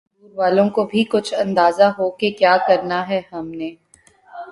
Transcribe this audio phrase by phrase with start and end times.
[0.03, 3.69] تاکہ ہم دور والوں کو بھی کچھ اندازہ ہوکہ کیا کرنا ہے ہم نے